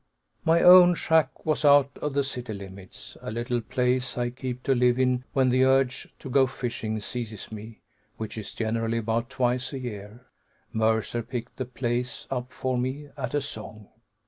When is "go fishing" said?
6.27-6.99